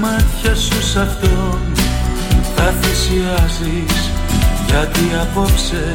[0.00, 1.60] Μάτια σου σ' αυτόν.
[2.56, 4.10] Θα θυσιάζεις
[4.66, 5.94] Γιατί απόψε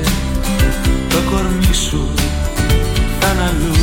[1.10, 2.12] Το κορμί σου
[3.20, 3.76] θα είναι αλλού.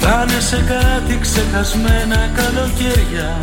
[0.00, 3.38] Θα είναι σε κάτι ξεχασμένα καλοκαίρια.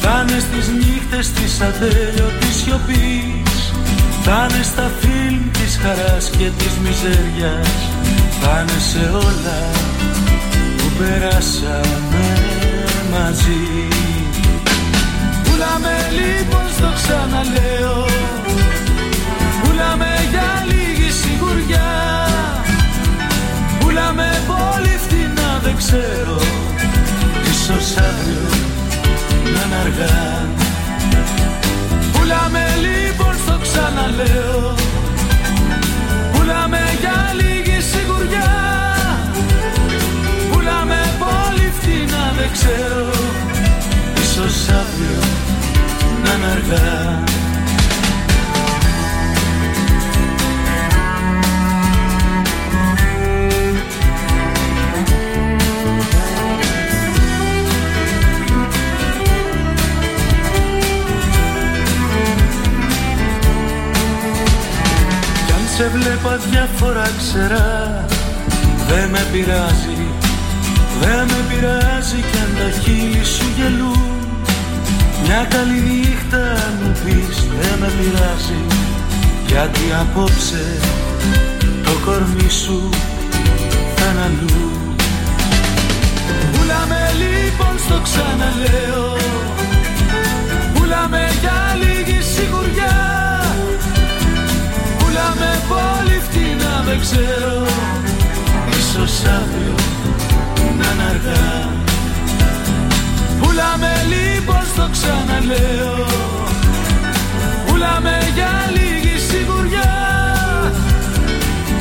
[0.00, 3.72] Θα είναι στις νύχτες της ατέλειωτης σιωπής.
[4.24, 7.70] Θα είναι στα φιλμ της χαράς και της μιζέριας.
[8.40, 9.60] Θα είναι σε όλα
[10.76, 12.26] που περάσαμε
[13.12, 13.88] μαζί
[15.78, 18.06] Πουλάμε λοιπόν στο ξαναλέω.
[19.62, 21.90] Πουλάμε για λίγη σιγουριά.
[23.80, 26.38] Πουλάμε πολύ φτηνά δεν ξέρω.
[27.50, 28.48] Ίσως αύριο
[29.54, 30.46] να είναι αργά.
[32.12, 34.74] Πουλάμε λοιπόν στο ξαναλέω.
[36.32, 38.50] Πουλάμε για λίγη σιγουριά.
[40.52, 43.10] Πουλάμε πολύ φτηνά δεν ξέρω.
[44.22, 45.47] Ίσως αύριο
[46.28, 47.22] να είναι αργά.
[65.46, 68.06] Κι αν σε βλέπα διάφορα ξερά
[68.88, 70.06] Δεν με πειράζει
[71.00, 74.17] Δεν με πειράζει κι αν τα χείλη σου γελούν
[75.22, 76.44] Μια καλή νύχτα
[76.82, 78.60] μου πεις Δεν με πειράζει
[79.46, 80.78] Γιατί απόψε
[81.84, 82.88] Το κορμί σου
[83.96, 84.70] θα είναι αλλού.
[86.52, 89.16] Πουλάμε λοιπόν στο ξαναλέω
[90.74, 92.96] Πουλάμε για λίγη σιγουριά.
[94.98, 97.66] Πουλάμε πολύ φτηνά δεν ξέρω
[98.78, 99.74] Ίσως αύριο
[100.78, 101.86] να είναι αργά
[103.40, 106.06] Πουλάμε λοιπόν στο ξαναλέω.
[107.66, 109.92] Πουλάμε για λίγη σιγουριά.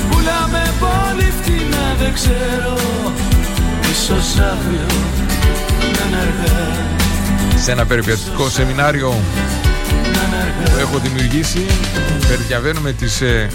[0.10, 2.78] Πουλάμε πολύ φτηνά δεν ξέρω.
[3.92, 4.88] Ίσως αύριο
[5.82, 6.86] να είναι αργά.
[7.64, 9.16] Σε ένα περιποιητικό σεμινάριο
[10.66, 11.66] που έχω δημιουργήσει
[12.28, 13.50] περιδιαβαίνουμε τις, ε,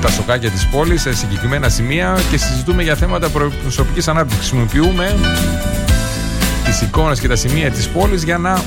[0.00, 3.28] τα σοκάκια της πόλης σε συγκεκριμένα σημεία και συζητούμε για θέματα
[3.62, 4.48] προσωπικής ανάπτυξης.
[4.48, 5.14] Χρησιμοποιούμε
[6.68, 8.60] τις εικόνες και τα σημεία της πόλης για να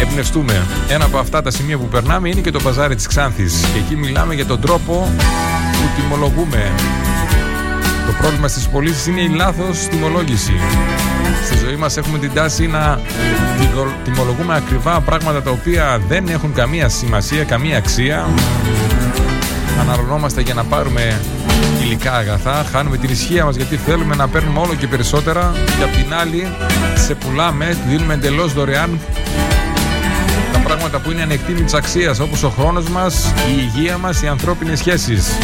[0.00, 0.62] εμπνευστούμε.
[0.88, 3.96] Ένα από αυτά τα σημεία που περνάμε είναι και το παζάρι της Ξάνθης και εκεί
[3.96, 5.12] μιλάμε για τον τρόπο
[5.72, 6.70] που τιμολογούμε.
[8.06, 10.52] Το πρόβλημα στις πωλήσεις είναι η λάθος τιμολόγηση.
[11.46, 13.00] Στη ζωή μας έχουμε την τάση να
[13.60, 18.26] τιμω- τιμολογούμε ακριβά πράγματα τα οποία δεν έχουν καμία σημασία, καμία αξία.
[19.80, 21.20] Αναρρωνόμαστε για να πάρουμε
[21.86, 25.94] υλικά αγαθά, χάνουμε την ισχύα μας γιατί θέλουμε να παίρνουμε όλο και περισσότερα και απ'
[25.94, 26.48] την άλλη
[26.94, 29.00] σε πουλάμε, δίνουμε εντελώς δωρεάν
[30.52, 34.78] τα πράγματα που είναι ανεκτήμητης αξίας όπως ο χρόνος μας, η υγεία μας, οι ανθρώπινες
[34.78, 35.38] σχέσεις.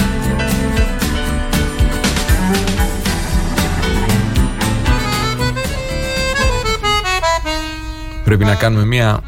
[8.25, 9.21] Πρέπει να κάνουμε μια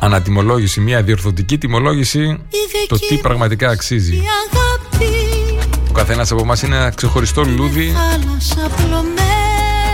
[0.00, 2.38] ανατιμολόγηση, μια διορθωτική τιμολόγηση
[2.88, 4.22] το τι πραγματικά αξίζει.
[5.92, 9.22] Η αγάπη Ο καθένας από εμάς είναι ένα ξεχωριστό λουλούδι, θάλασσα πλωμένη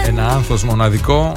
[0.07, 1.33] ένα άνθος μοναδικό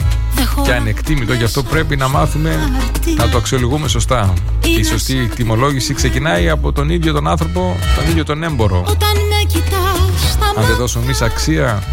[0.64, 1.34] και ανεκτήμητο.
[1.34, 2.70] Γι' αυτό πρέπει να μάθουμε
[3.18, 4.34] να το αξιολογούμε σωστά.
[4.80, 8.84] Η σωστή τιμολόγηση ξεκινάει από τον ίδιο τον άνθρωπο, τον ίδιο τον έμπορο.
[8.88, 11.84] Όταν με κοιτάς στα Αν δεν δώσουμε εμείς αξία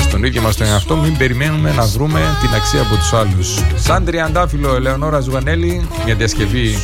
[0.00, 3.62] στον ίδιο μας τον εαυτό, μην περιμένουμε να βρούμε την αξία από τους άλλους.
[3.76, 6.78] Σαν τριαντάφυλλο Ελεονόρα Ζουγανέλη, μια διασκευή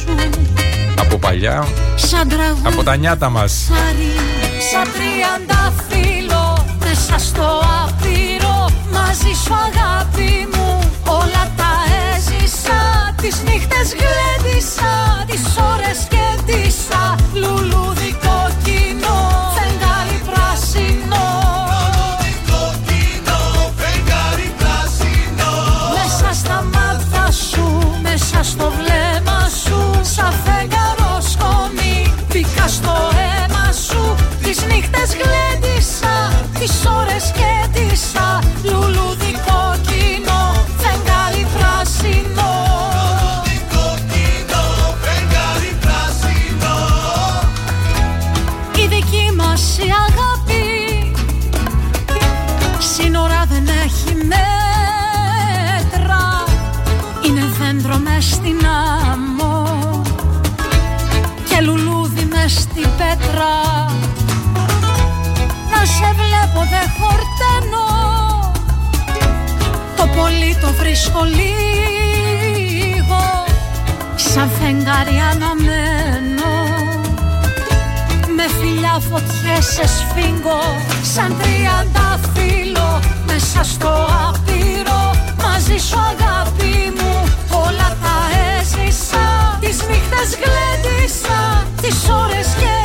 [1.01, 3.71] από παλιά, σαν τραγούδι από τα νιάτα μας.
[4.71, 7.47] Σαν τριαντάφυλλο μέσα στο
[7.83, 10.79] άπειρο Μαζί σου αγάπη μου.
[11.07, 11.73] Όλα τα
[12.15, 12.81] έζησα
[13.23, 19.17] Τις νύχτες γλέντισα, τις ώρες κέντησα Λουλούδι κόκκινο,
[19.57, 21.25] φεγγάρι πράσινο.
[25.97, 33.12] Μέσα στα μάτια σου, μέσα στο βλέμμα σου Σαν φεγγαρό σκόνη μπήκα στο αίμα σου
[34.55, 42.51] Τις νύχτες γλέντισα, τις ώρες κέντησα Λουλούδι κόκκινο, φεγγάρι πράσινο.
[48.77, 51.13] Η δική μας η αγάπη
[52.79, 55.45] Σύνορα δεν έχει μέτρα.
[57.27, 58.92] Είναι δέντρο μες στην άμμο
[67.43, 67.87] χορταίνω
[69.97, 73.23] Το πολύ το βρίσκω λίγο
[74.17, 76.53] Σαν φεγγάρι αναμένω
[78.37, 80.61] με φιλιά φωτιές σε σφίγγω
[81.15, 83.89] Σαν τριαντάφυλλο μέσα στο
[84.29, 85.11] άπειρο.
[85.43, 87.15] Μαζί σου αγάπη μου
[87.51, 88.17] όλα τα
[88.59, 89.59] έζησα.
[89.61, 92.82] Τις νύχτες γλέντισα, τις ώρες γέντισα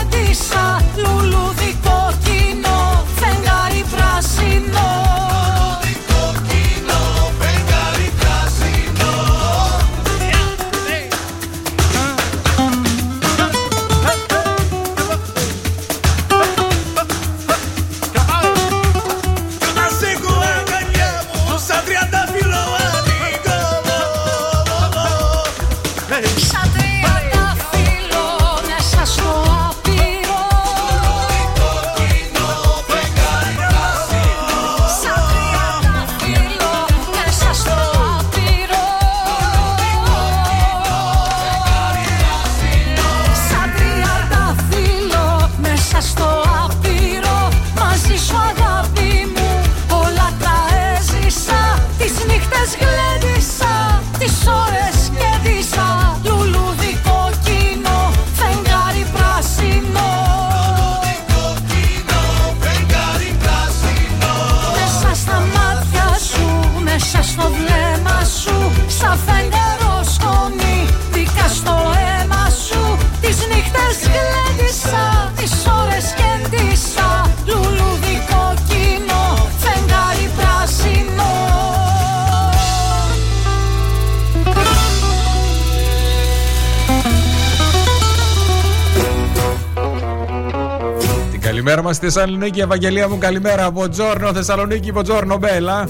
[91.87, 93.71] Την καλημέρα μα στη Θεσσαλονίκη, Ευαγγελία μου, καλημέρα.
[93.71, 95.87] Μποτζόρνο, Θεσσαλονίκη, Μποτζόρνο, Μπέλα.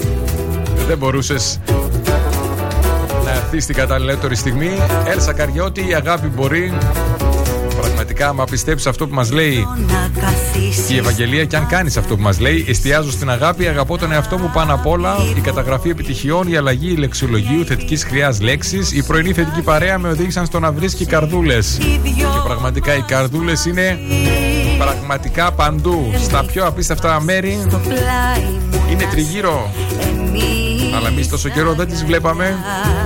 [0.87, 1.59] Δεν μπορούσες
[3.23, 4.69] να έρθεις στην καταλληλότερη στιγμή.
[5.07, 6.73] Έλσα Καριώτη, η αγάπη μπορεί.
[7.81, 12.15] Πραγματικά, άμα πιστέψεις αυτό που μας λέει Να καθίσεις η Ευαγγελία και αν κάνεις αυτό
[12.15, 15.15] που μας λέει, εστιάζω στην αγάπη, αγαπώ τον εαυτό μου πάνω απ' όλα.
[15.37, 20.45] Η καταγραφή επιτυχιών, η αλλαγή λεξιολογίου, θετικής χρειάς λέξης, η πρωινή θετική παρέα με οδήγησαν
[20.45, 21.77] στο να βρίσκει καρδούλες.
[22.03, 23.99] Και πραγματικά οι καρδούλες είναι
[24.77, 26.13] πραγματικά παντού.
[26.21, 29.71] Στα πιο απίστευτα μέρη πλάι μου είναι τριγύρω.
[30.95, 32.55] Αλλά εμείς τόσο καιρό δεν τις βλέπαμε.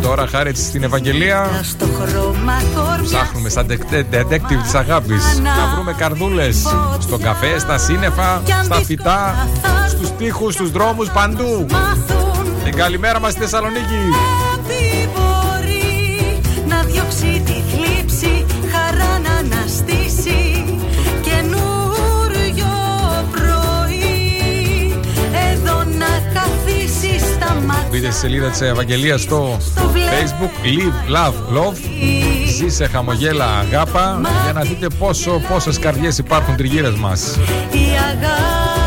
[0.02, 3.68] Τώρα, χάρη στην Ευαγγελία, στο χρώμα κορμιά ψάχνουμε σαν
[4.12, 6.68] detective της αγάπης να βρούμε καρδούλες
[7.00, 9.48] στον καφέ, στα σύννεφα, στα φυτά,
[9.90, 11.66] στους τοίχους, στους δρόμους, παντού.
[12.64, 14.02] Την καλημέρα μας στη Θεσσαλονίκη.
[14.62, 18.01] αγάπη μπορεί να διώξει τη θλίψη
[27.92, 29.58] Μπείτε στη σελίδα της Ευαγγελίας στο
[29.96, 31.76] Facebook Live Love Love.
[32.58, 37.38] Ζήσε χαμογέλα αγάπα για να δείτε πόσο, πόσες καρδιές υπάρχουν τριγύρες μας.
[37.72, 37.80] η
[38.12, 38.81] αγάπη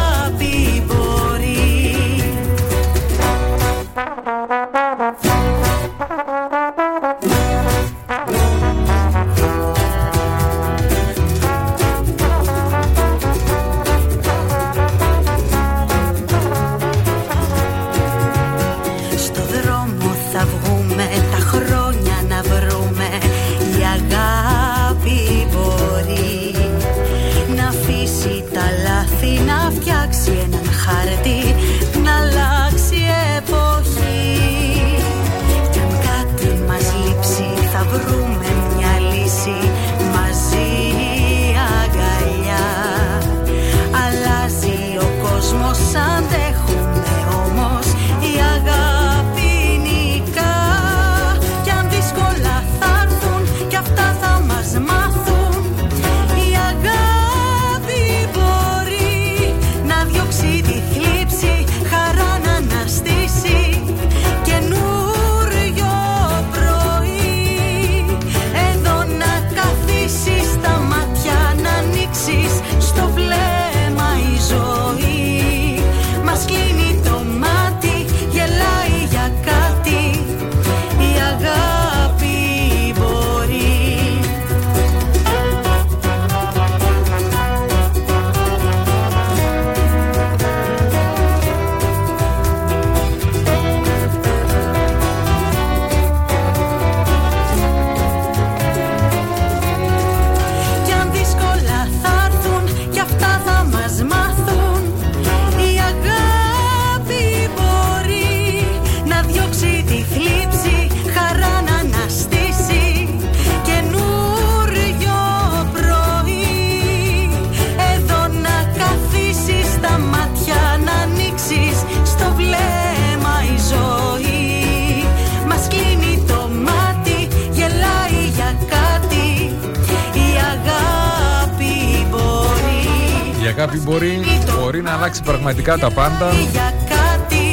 [135.44, 136.30] πραγματικά τα πάντα.
[136.52, 137.44] για κάτι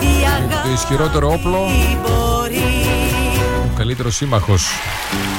[0.00, 1.58] Η αγάπη Το ισχυρότερο όπλο,
[2.02, 2.62] μπορεί
[3.64, 4.66] ο καλύτερος σύμμαχος.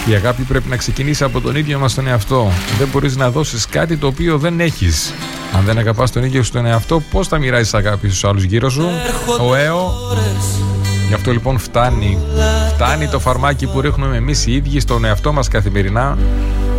[0.09, 2.51] Η αγάπη πρέπει να ξεκινήσει από τον ίδιο μας τον εαυτό.
[2.77, 5.13] Δεν μπορείς να δώσεις κάτι το οποίο δεν έχεις.
[5.53, 8.69] Αν δεν αγαπάς τον ίδιο σου τον εαυτό, πώς θα μοιράζεις αγάπη στους άλλους γύρω
[8.69, 8.89] σου;
[9.49, 9.93] Ο αίω.
[11.07, 12.17] Γι' αυτό λοιπόν φτάνει.
[12.33, 16.17] Φτάνει Φτάνει το φαρμάκι που ρίχνουμε εμείς οι ίδιοι στον εαυτό μας καθημερινά.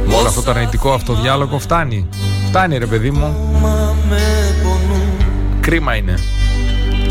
[0.06, 2.08] Με όλο αυτό το αρνητικό αυτοδιάλογο φτάνει.
[2.48, 3.36] Φτάνει ρε παιδί μου.
[5.60, 6.14] Κρίμα είναι.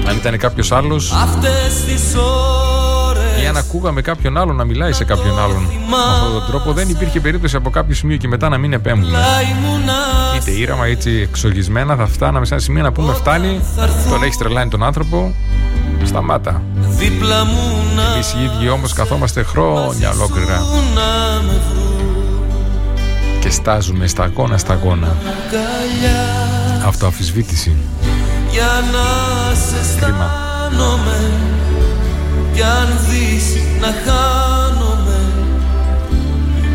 [0.08, 1.12] Αν ήταν κάποιος άλλος.
[1.12, 5.62] Αυτές τις ώρες Ή αν ακούγαμε κάποιον άλλον να μιλάει σε κάποιον άλλον.
[5.62, 9.18] Με αυτόν τον τρόπο δεν υπήρχε περίπτωση από κάποιο σημείο και μετά να μην επέμβουμε.
[10.36, 13.60] Είτε ήραμα είτε εξοργισμένα θα φτάναμε σε ένα σημείο να πούμε φτάνει.
[14.10, 15.36] Τον έχεις τρελάνει τον άνθρωπο.
[16.04, 16.62] Σταμάτα.
[16.76, 20.58] Δίπλα μου να Εμείς οι ίδιοι όμως καθόμαστε χρόνια ολόκληρα
[20.96, 21.62] να με
[23.44, 25.16] και στάζουμε σταγόνα σταγόνα.
[26.84, 27.76] Αγκαλιά Αυτοαφισβήτηση.
[28.52, 30.32] Για να σε Κρίμα.
[30.70, 31.32] αισθάνομαι
[32.54, 33.46] Κι αν δεις
[33.80, 35.20] να χάνομαι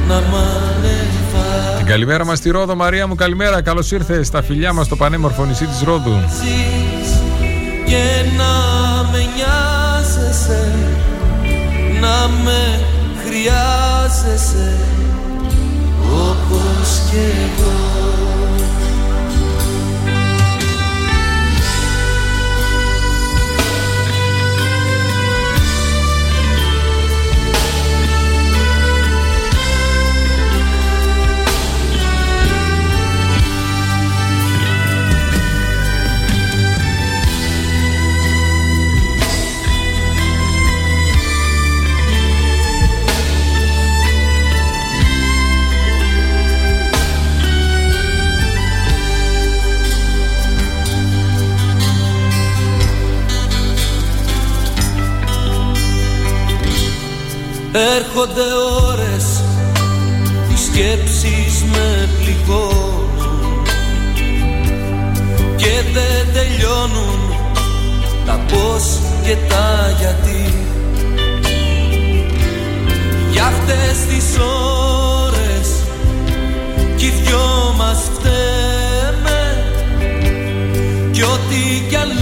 [0.09, 3.63] Να μ' ανεβάζεις Την καλημέρα μας στη Ρόδο, Μαρία μου, καλημέρα.
[3.63, 6.17] Καλώς ήρθες στα φιλιά μας στο πανέμορφο νησί της Ρόδου.
[7.87, 8.53] Και να
[9.11, 10.73] με νοιάζεσαι
[12.01, 12.81] Να με
[13.25, 14.77] χρειάζεσαι
[16.13, 18.38] Όπως και εγώ
[57.79, 58.41] Έρχονται
[58.89, 59.43] ώρες
[60.53, 63.67] Οι σκέψεις με πληγώνουν
[65.57, 67.35] Και δεν τελειώνουν
[68.27, 70.55] Τα πώς και τα γιατί.
[73.31, 74.39] Για αυτές τις
[75.25, 75.69] ώρες
[76.97, 79.65] Κι οι δυο μας φταίμε
[81.11, 82.18] Κι ό,τι κι αν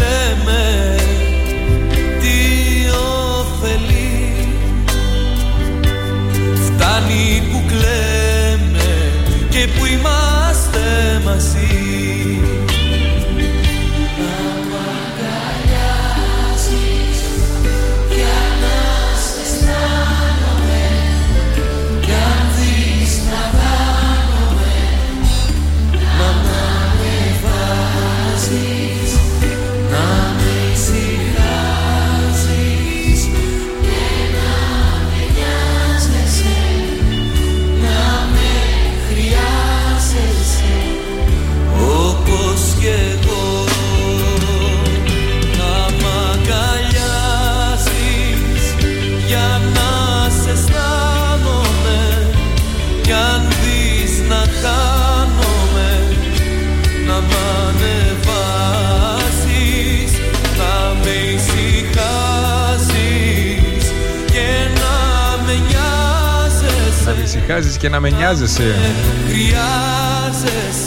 [68.26, 68.74] χρειάζεσαι.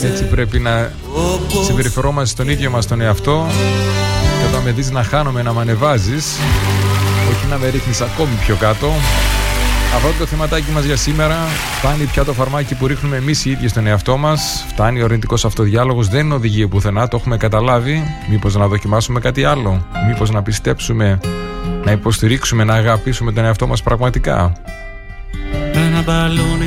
[0.04, 0.92] Έτσι πρέπει να
[1.66, 3.48] συμπεριφερόμαστε στον ίδιο μας τον εαυτό.
[4.40, 6.26] Και όταν με δεις να χάνομαι να με ανεβάζεις
[7.30, 8.88] όχι να με ρίχνεις ακόμη πιο κάτω.
[9.96, 11.36] Αυτό είναι το θεματάκι μας για σήμερα
[11.78, 14.66] φτάνει πια το φαρμάκι που ρίχνουμε εμείς οι ίδιοι στον εαυτό μας.
[14.68, 18.04] Φτάνει ο ορεινητικός αυτοδιάλογος δεν οδηγεί πουθενά το έχουμε καταλάβει.
[18.30, 21.20] Μήπως να δοκιμάσουμε κάτι άλλο μήπως να πιστέψουμε
[21.84, 24.54] να υποστηρίξουμε, να αγαπήσουμε τον εαυτό μας πραγματικά.
[24.62, 24.79] Ένα μπαλόνι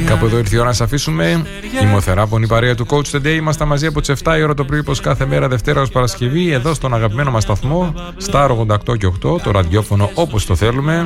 [0.07, 1.43] Κάπου εδώ ήρθε η ώρα να σα αφήσουμε.
[1.83, 3.35] Είμαι ο Θεράπων, η παρέα του Coach Today.
[3.37, 6.51] Είμαστε μαζί από τις 7 η ώρα το πρωί, όπως κάθε μέρα Δευτέρα ως Παρασκευή,
[6.51, 7.95] εδώ στον αγαπημένο μας σταθμό,
[8.31, 11.05] Star 88 και 8, το ραδιόφωνο όπως το θέλουμε.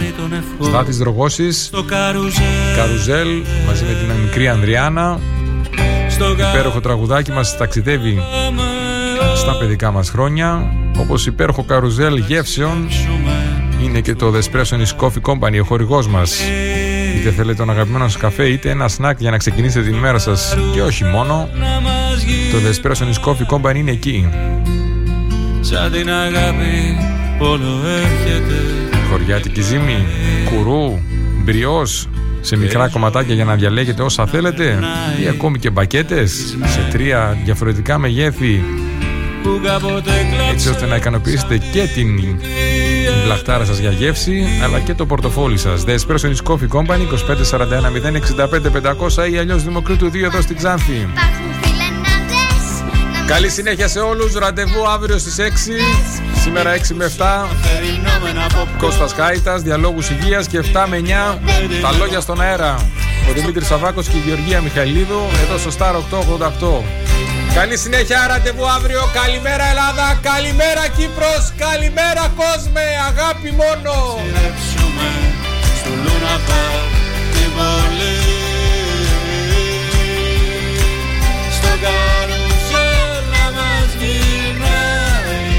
[0.61, 2.45] Στάθη Δρογόση, στο καρουζέλ
[2.77, 3.29] Καρουζέλ,
[3.67, 5.21] μαζί με την μικρή Ανδριάνα.
[6.09, 8.23] στο Υπέροχο τραγουδάκι μας ταξιδεύει
[9.37, 10.73] στα παιδικά μας χρόνια.
[10.99, 12.89] Όπως υπέροχο καρουζέλ γεύσεων
[13.83, 16.41] είναι και το Despresso Coffee Company, ο χορηγός μας.
[17.17, 20.57] Είτε θέλετε τον αγαπημένο σας καφέ, είτε ένα σνακ για να ξεκινήσετε την ημέρα σας.
[20.73, 24.29] Και όχι μόνο, να μας το Despresso Coffee Company είναι εκεί.
[25.61, 26.99] Σαν την αγάπη
[27.39, 28.55] όλο έρχεται.
[29.11, 30.07] Χωριάτικη ζύμη,
[30.45, 30.99] κουρού,
[31.45, 32.09] μπριός,
[32.41, 34.79] σε μικρά κομματάκια για να διαλέγετε όσα θέλετε,
[35.25, 38.86] ή ακόμη και μπακέτες σε τρία διαφορετικά μεγέθη, που κάποτε
[40.53, 45.59] έτσι ώστε να ικανοποιήσετε και την την πλαχτάρα σας για γεύση αλλά και το πορτοφόλι
[45.59, 47.05] σας The Espresso is Coffee Company
[47.53, 47.93] 2541
[48.47, 52.81] 065 500 ή αλλιώς Δημοκρίτου 2 εδώ στην Ξάνθη Υπάρχουν φιλενάδες
[53.19, 54.35] να Καλή συνέχεια σε όλους.
[54.35, 55.81] Ραντεβού αύριο στις 6.
[56.43, 57.49] Σήμερα 6 με 7.
[58.79, 61.39] Κώστας Κάιτας, διαλόγους υγείας και 7 με 9.
[61.83, 62.75] Τα λόγια στον αέρα.
[63.29, 66.85] Ο Δημήτρης Σαββάκος και η Γεωργία Μιχαηλίδου εδώ στο Star 888.
[67.61, 69.03] Καλή συνέχεια, ραντεβού αύριο.
[69.21, 73.93] Καλημέρα Ελλάδα, καλημέρα Κύπρος, καλημέρα κόσμε, αγάπη μόνο.
[74.19, 75.09] Συνέψουμε
[75.79, 76.81] στο Λούνα Παρ
[77.33, 78.19] την πόλη
[81.57, 85.55] Στο καρουσέλ να μας γυρνάει.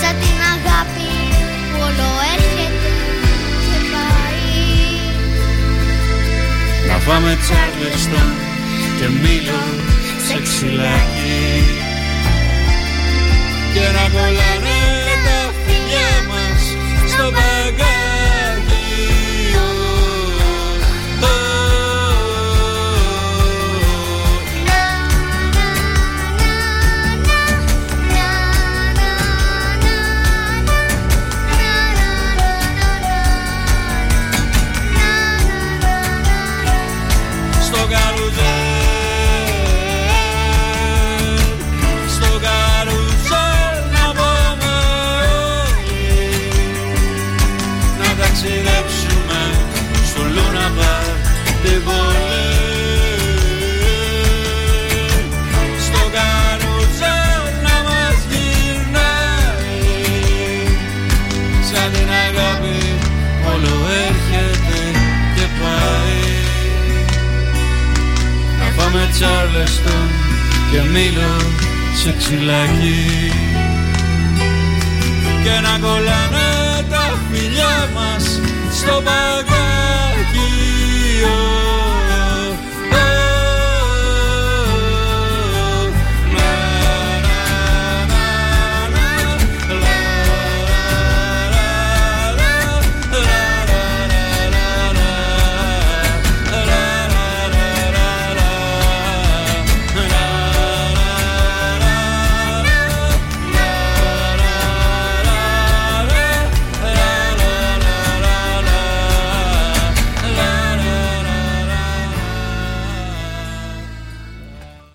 [0.00, 1.10] Σαν την αγάπη
[1.70, 2.90] που όλο έρχεται
[3.66, 4.64] και πάει.
[6.88, 8.32] Να φάμε τσάρλεστον
[8.98, 9.60] και μήλο
[10.36, 11.64] σε ξυλάκι.
[13.72, 14.75] Και να κολλάνε